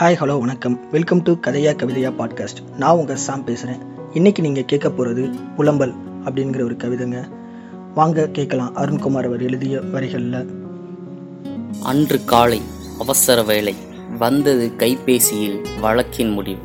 [0.00, 0.90] Hi hello வணக்கம்.
[0.90, 3.82] Welcome to கதையா கவிதையா பாட்காஸ்ட் நான் உங்கள் சாம் பேசுகிறேன்
[4.14, 7.30] இன்றைக்கி நீங்கள் கேட்க போகிறது புலம்பல் அப்படிங்கிற ஒரு கவிதைங்க.
[7.94, 8.76] வாங்க கேட்கலாம்.
[8.76, 10.46] அருண்குமார் அவர் எழுதிய வரிகளில்.
[11.82, 12.62] அன்று காலை
[12.98, 13.74] அவசர வேலை
[14.18, 16.60] வந்தது கைபேசியில் வழக்கின் முடிவு.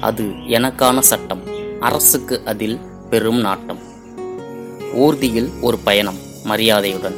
[0.00, 1.42] அது எனக்கான சட்டம்.
[1.80, 2.78] அரசுக்கு அதில்
[3.10, 3.78] பெரும் நாட்டம்.
[4.94, 7.14] ஊர்தியில் ஒரு பயணம் மரியாதையுடன்.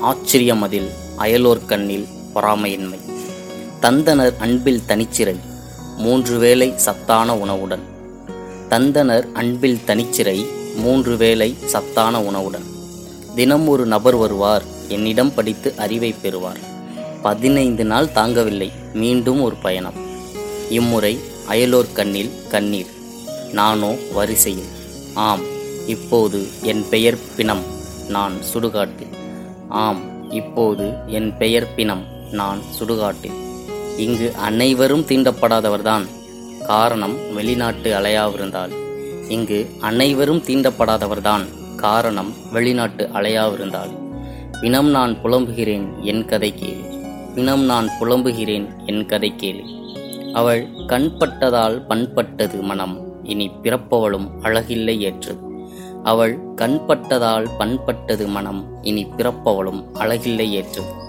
[0.00, 3.05] ஆச்சரியம் அதில் அயலோர் கண்ணில் பொறாமையின்மை.
[3.86, 5.36] தந்தனர் அன்பில் தனிச்சிறை
[5.96, 7.80] மூன்று வேளை சத்தான உணவுடன்.
[8.70, 10.46] தந்தனர் அன்பில் தனிச்சிறை
[10.76, 12.64] மூன்று வேளை சத்தான உணவுடன்.
[13.34, 16.58] தினம் ஒரு நபர் வருவார் என்னிடம் படித்து அறிவை பெறுவார்.
[17.22, 19.94] பதினைந்து நாள் தாங்கவில்லை மீண்டும் ஒரு பயணம்.
[20.70, 21.18] இம்முறை
[21.48, 22.92] அயலோர் கண்ணில் கண்ணீர்
[23.52, 24.68] நானோ வரிசையில்.
[25.14, 25.42] ஆம்
[25.86, 27.62] இப்போது என் பெயர் பிணம்
[28.08, 29.16] நான் சுடுகாட்டில்.
[29.68, 33.44] ஆம் இப்போது என் பெயர் பிணம் நான் சுடுகாட்டில்.
[33.96, 36.06] இங்கு அனைவரும் தீண்டப்படாதவர்தான்.
[36.66, 38.70] காரணம் வெளிநாட்டு அலையாவிருந்தால்.
[39.28, 41.44] இங்கு அனைவரும் தீண்டப்படாதவர்தான்.
[41.76, 43.90] காரணம் வெளிநாட்டு அலையாவிருந்தால்.
[44.60, 46.94] பிணம் நான் புலம்புகிறேன் என் கதை கேளு.
[47.34, 49.64] பிணம் நான் புலம்புகிறேன் என் கதை கேளு.
[50.32, 53.24] அவள் கண்பட்டதால் பண்பட்டது மனம்.
[53.24, 55.40] இனி பிறப்பவளும் அழகில்லை ஏற்றது
[56.04, 58.78] அவள் கண்பட்டதால் பண்பட்டது மனம்.
[58.82, 61.04] இனி பிறப்பவளும் அழகில்லை ஏற்றது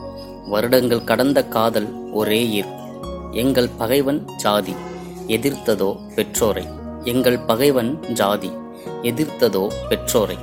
[0.48, 2.84] வருடங்கள் கடந்த காதல் ஒரே ஈர்ப்பு
[3.32, 4.74] எங்கள் பகைவன் ஜாதி
[5.28, 6.66] எதிர்த்ததோ பெற்றோரை.
[7.04, 8.52] எங்கள் பகைவன் ஜாதி
[9.02, 10.38] எதிர்த்ததோ பெற்றோரை.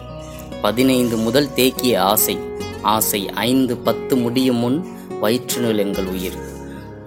[0.62, 2.36] பதினைந்து முதல் தேக்கிய ஆசை
[2.82, 4.84] ஆசை ஐந்து பத்து முடியும் முன்
[5.22, 6.38] வயிற்றுநில் எங்கள் உயிர்.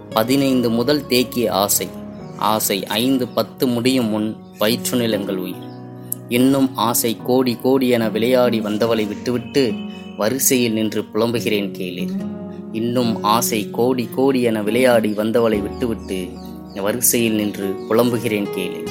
[0.10, 1.88] பதினைந்து முதல் தேக்கிய ஆசை
[2.38, 5.66] ஆசை ஐந்து பத்து முடியும் முன் வயிற்றுநில் எங்கள் உயிர்.
[6.30, 9.74] இன்னும் ஆசை கோடி கோடி என விளையாடி வந்தவளை விட்டுவிட்டு
[10.18, 12.16] வரிசையில் நின்று புலம்புகிறேன் கேளீர்.
[12.72, 16.28] இன்னும் ஆசை கோடி கோடி என விளையாடி வந்தவளை விட்டுவிட்டு
[16.76, 18.88] வரிசையில் நின்று புலம்புகிறேன் கேளு.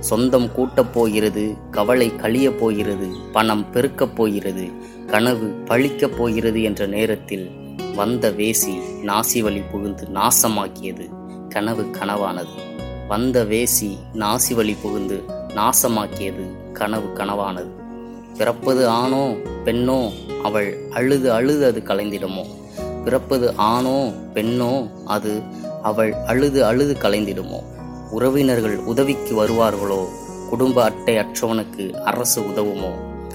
[0.00, 4.68] சொந்தம் கூட்டப் போகிறது கவலை கழியப் போகிறது பணம் பெருக்கப் போகிறது
[5.06, 7.50] கனவு பழிக்கப் போகிறது என்ற நேரத்தில்
[7.94, 11.08] வந்த வேசி நாசி வழி புகுந்து நாசமாக்கியது
[11.48, 12.54] கனவு கனவானது.
[13.08, 17.70] வந்த வேசி நாசி வழி புகுந்து நாசமாக்கியது கனவு கனவானது.
[18.38, 20.10] பிறப்பது ஆணோ பெண்ணோ
[20.42, 22.44] அவள் அழுது அழுது அது கலைந்திடுமோ?
[23.06, 25.42] பிறப்பது ஆணோ பெண்ணோ அது
[25.82, 27.62] அவள் அழுது அழுது கலைந்திடுமோ?
[28.10, 30.06] உறவினர்கள் உதவிக்கு வருவார்களோ?
[30.48, 32.90] குடும்ப அட்டை அற்றவனுக்கு அரசு உதவுமோ?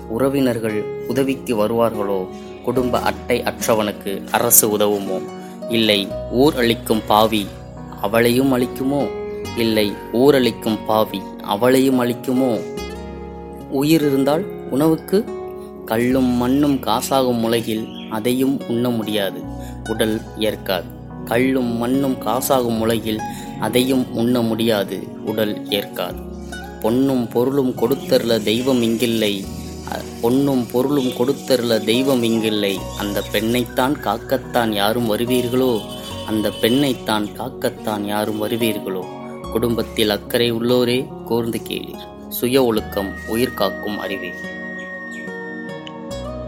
[0.10, 2.28] உறவினர்கள் உதவிக்கு வருவார்களோ?
[2.64, 5.22] குடும்ப அட்டை அற்றவனுக்கு அரசு உதவுமோ?
[5.70, 7.48] இல்லை ஊர் அளிக்கும் பாவி
[8.02, 9.08] அவளையும் அளிக்குமோ?
[9.58, 12.60] இல்லை ஊர் அளிக்கும் பாவி அவளையும் அளிக்குமோ?
[13.70, 15.26] உயிர் இருந்தால் உணவுக்கு?
[15.86, 19.51] கல்லும் மண்ணும் காசாகும் உலகில் அதையும் உண்ண முடியாது.
[19.90, 20.86] உடல் ஏற்காது.
[21.26, 23.20] கல்லும் மண்ணும் காசாகும் உலகில்
[23.60, 26.20] அதையும் உண்ண முடியாது உடல் ஏற்காது.
[26.82, 29.46] பொன்னும் பொருளும் கொடுத்தருள தெய்வம் இங்கில்லை
[30.22, 32.78] பொன்னும் பொருளும் கொடுத்தருள தெய்வம் இங்கில்லை.
[33.00, 35.82] அந்த பெண்ணைத்தான் காக்கத்தான் யாரும் வருவீர்களோ?
[36.28, 39.06] அந்த பெண்ணைத்தான் காக்கத்தான் யாரும் வருவீர்களோ?
[39.52, 41.24] குடும்பத்தில் அக்கறை உள்ளோரே?
[41.24, 42.30] கூர்ந்து கேளீர்.
[42.30, 44.32] சுய ஒழுக்கம் உயிர் காக்கும் அறிவே.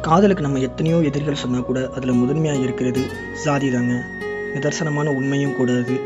[0.03, 3.01] காதலுக்கு நம்ம எத்தனையோ எதிரிகள் சொன்னால் கூட அதில் முதன்மையாக இருக்கிறது
[3.33, 3.93] சாதி தாங்க.
[4.53, 5.99] நிதர்சனமான உண்மையும் கூட அது.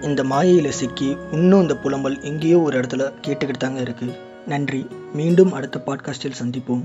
[0.00, 4.16] இந்த மாயையில் சிக்கி இன்னும் இந்த புலம்பல் எங்கேயோ ஒரு இடத்துல கேட்டுக்கிட்டு தாங்க இருக்குது
[4.46, 4.86] நன்றி.
[5.14, 6.84] மீண்டும் அடுத்த பாட்காஸ்டில் சந்திப்போம்.